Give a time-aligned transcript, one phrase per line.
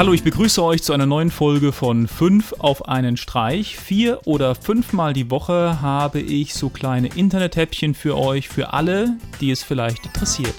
[0.00, 3.76] Hallo, ich begrüße euch zu einer neuen Folge von 5 auf einen Streich.
[3.76, 9.50] Vier oder fünfmal die Woche habe ich so kleine Internet-Häppchen für euch, für alle, die
[9.50, 10.54] es vielleicht interessiert.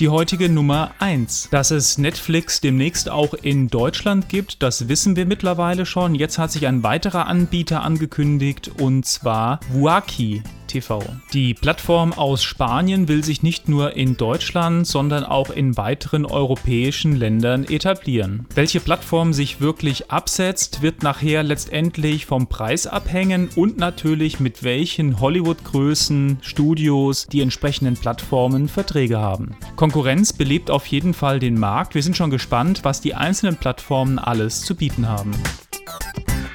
[0.00, 1.50] Die heutige Nummer 1.
[1.52, 6.16] Dass es Netflix demnächst auch in Deutschland gibt, das wissen wir mittlerweile schon.
[6.16, 10.42] Jetzt hat sich ein weiterer Anbieter angekündigt und zwar Wuaki.
[10.74, 11.02] TV.
[11.32, 17.14] Die Plattform aus Spanien will sich nicht nur in Deutschland, sondern auch in weiteren europäischen
[17.14, 18.46] Ländern etablieren.
[18.54, 25.20] Welche Plattform sich wirklich absetzt, wird nachher letztendlich vom Preis abhängen und natürlich mit welchen
[25.20, 29.54] Hollywood-Größen, Studios die entsprechenden Plattformen Verträge haben.
[29.76, 31.94] Konkurrenz belebt auf jeden Fall den Markt.
[31.94, 35.30] Wir sind schon gespannt, was die einzelnen Plattformen alles zu bieten haben.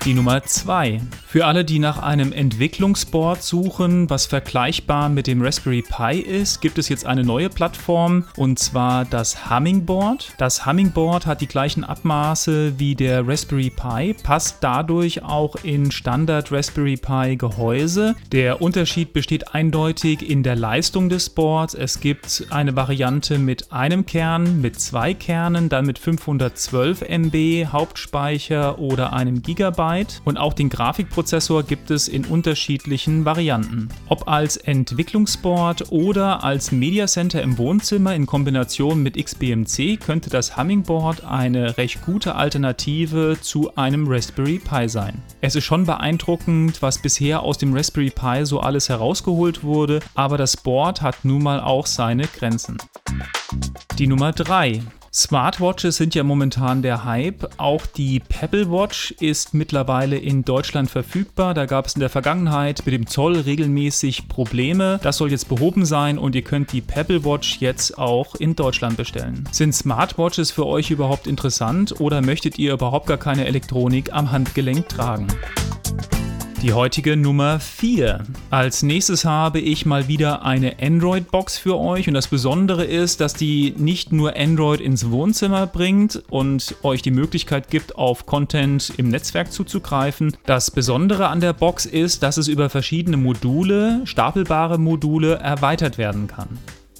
[0.05, 1.01] Die Nummer 2.
[1.27, 6.77] Für alle, die nach einem Entwicklungsboard suchen, was vergleichbar mit dem Raspberry Pi ist, gibt
[6.77, 10.33] es jetzt eine neue Plattform und zwar das Hummingboard.
[10.37, 16.51] Das Hummingboard hat die gleichen Abmaße wie der Raspberry Pi, passt dadurch auch in Standard
[16.51, 18.15] Raspberry Pi Gehäuse.
[18.31, 21.73] Der Unterschied besteht eindeutig in der Leistung des Boards.
[21.73, 28.79] Es gibt eine Variante mit einem Kern, mit zwei Kernen, dann mit 512 MB Hauptspeicher
[28.79, 29.88] oder einem Gigabyte
[30.25, 33.89] und auch den Grafikprozessor Prozessor gibt es in unterschiedlichen Varianten.
[34.07, 40.57] Ob als Entwicklungsboard oder als Media Center im Wohnzimmer in Kombination mit XBMC könnte das
[40.57, 45.21] Hummingboard eine recht gute Alternative zu einem Raspberry Pi sein.
[45.41, 50.37] Es ist schon beeindruckend, was bisher aus dem Raspberry Pi so alles herausgeholt wurde, aber
[50.37, 52.77] das Board hat nun mal auch seine Grenzen.
[53.97, 54.81] Die Nummer 3.
[55.19, 57.49] Smartwatches sind ja momentan der Hype.
[57.57, 61.53] Auch die Pebble Watch ist mittlerweile in Deutschland verfügbar.
[61.53, 64.97] Da gab es in der Vergangenheit mit dem Zoll regelmäßig Probleme.
[65.03, 68.95] Das soll jetzt behoben sein und ihr könnt die Pebble Watch jetzt auch in Deutschland
[68.95, 69.43] bestellen.
[69.51, 74.87] Sind Smartwatches für euch überhaupt interessant oder möchtet ihr überhaupt gar keine Elektronik am Handgelenk
[74.87, 75.27] tragen?
[76.61, 78.19] Die heutige Nummer 4.
[78.49, 83.33] Als nächstes habe ich mal wieder eine Android-Box für euch und das Besondere ist, dass
[83.33, 89.07] die nicht nur Android ins Wohnzimmer bringt und euch die Möglichkeit gibt, auf Content im
[89.07, 90.35] Netzwerk zuzugreifen.
[90.45, 96.27] Das Besondere an der Box ist, dass es über verschiedene Module, stapelbare Module, erweitert werden
[96.27, 96.59] kann.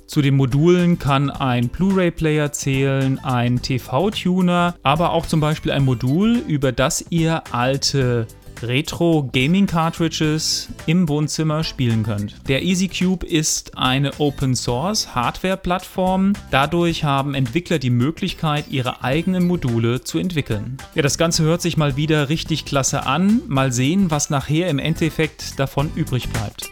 [0.09, 6.41] Zu den Modulen kann ein Blu-ray-Player zählen, ein TV-Tuner, aber auch zum Beispiel ein Modul,
[6.47, 8.25] über das ihr alte
[8.63, 12.35] Retro Gaming Cartridges im Wohnzimmer spielen könnt.
[12.47, 16.33] Der EasyCube ist eine Open Source Hardware Plattform.
[16.51, 20.77] Dadurch haben Entwickler die Möglichkeit, ihre eigenen Module zu entwickeln.
[20.95, 23.41] Ja, das Ganze hört sich mal wieder richtig klasse an.
[23.47, 26.71] Mal sehen, was nachher im Endeffekt davon übrig bleibt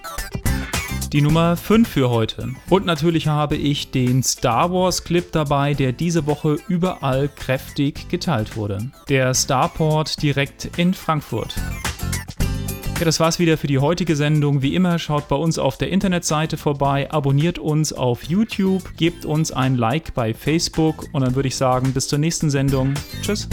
[1.13, 2.49] die Nummer 5 für heute.
[2.69, 8.55] Und natürlich habe ich den Star Wars Clip dabei, der diese Woche überall kräftig geteilt
[8.55, 8.91] wurde.
[9.09, 11.55] Der Starport direkt in Frankfurt.
[12.99, 14.63] Ja, das war's wieder für die heutige Sendung.
[14.63, 19.51] Wie immer, schaut bei uns auf der Internetseite vorbei, abonniert uns auf YouTube, gebt uns
[19.51, 22.95] ein Like bei Facebook und dann würde ich sagen, bis zur nächsten Sendung.
[23.21, 23.47] Tschüss.